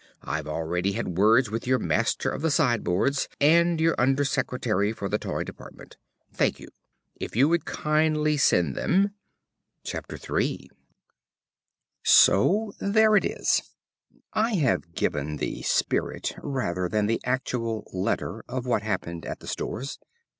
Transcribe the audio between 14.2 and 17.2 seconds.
I have given the spirit rather than